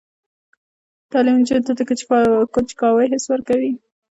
تعلیم 1.11 1.35
نجونو 1.41 1.65
ته 1.67 1.71
د 1.77 1.79
کنجکاوۍ 2.53 3.07
حس 3.13 3.25
ورکوي. 3.29 3.71